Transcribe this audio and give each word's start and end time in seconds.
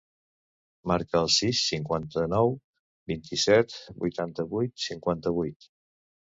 Marca 0.91 1.21
el 1.25 1.29
sis, 1.35 1.59
cinquanta-nou, 1.73 2.51
vint-i-set, 3.13 3.79
vuitanta-vuit, 4.07 4.77
cinquanta-vuit. 4.89 5.73